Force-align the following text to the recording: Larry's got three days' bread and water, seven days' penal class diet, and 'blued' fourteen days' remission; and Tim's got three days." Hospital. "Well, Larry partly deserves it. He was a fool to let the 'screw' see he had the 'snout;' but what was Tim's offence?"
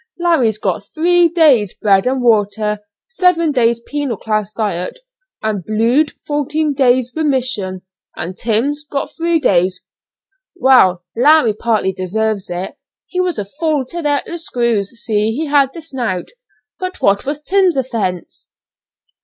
Larry's 0.17 0.57
got 0.57 0.83
three 0.83 1.29
days' 1.29 1.75
bread 1.75 2.07
and 2.07 2.23
water, 2.23 2.79
seven 3.07 3.51
days' 3.51 3.81
penal 3.81 4.17
class 4.17 4.51
diet, 4.51 4.97
and 5.43 5.63
'blued' 5.63 6.13
fourteen 6.25 6.73
days' 6.73 7.13
remission; 7.15 7.83
and 8.15 8.35
Tim's 8.35 8.83
got 8.83 9.15
three 9.15 9.39
days." 9.39 9.83
Hospital. 9.83 10.53
"Well, 10.55 11.03
Larry 11.15 11.53
partly 11.53 11.93
deserves 11.93 12.49
it. 12.49 12.79
He 13.05 13.19
was 13.21 13.37
a 13.37 13.45
fool 13.45 13.85
to 13.89 13.99
let 14.01 14.25
the 14.25 14.39
'screw' 14.39 14.81
see 14.85 15.35
he 15.35 15.45
had 15.45 15.69
the 15.71 15.81
'snout;' 15.81 16.29
but 16.79 16.99
what 16.99 17.23
was 17.23 17.43
Tim's 17.43 17.77
offence?" 17.77 18.47